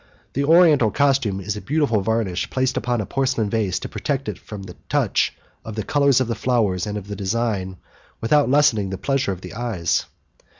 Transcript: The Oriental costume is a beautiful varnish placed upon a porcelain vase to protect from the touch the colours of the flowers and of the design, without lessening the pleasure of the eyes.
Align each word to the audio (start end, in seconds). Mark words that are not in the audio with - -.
The 0.33 0.45
Oriental 0.45 0.89
costume 0.89 1.39
is 1.39 1.55
a 1.55 1.61
beautiful 1.61 2.01
varnish 2.01 2.49
placed 2.49 2.75
upon 2.75 3.01
a 3.01 3.05
porcelain 3.05 3.51
vase 3.51 3.77
to 3.77 3.87
protect 3.87 4.35
from 4.39 4.63
the 4.63 4.75
touch 4.89 5.31
the 5.63 5.83
colours 5.83 6.19
of 6.19 6.27
the 6.27 6.33
flowers 6.33 6.87
and 6.87 6.97
of 6.97 7.05
the 7.07 7.15
design, 7.15 7.77
without 8.19 8.49
lessening 8.49 8.89
the 8.89 8.97
pleasure 8.97 9.31
of 9.31 9.41
the 9.41 9.53
eyes. 9.53 10.05